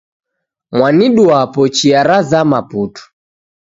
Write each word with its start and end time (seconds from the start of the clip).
Mwanduu 0.75 1.27
wapo 1.29 1.61
chia 1.75 2.01
ra 2.07 2.19
zama 2.29 2.59
putu 2.69 3.03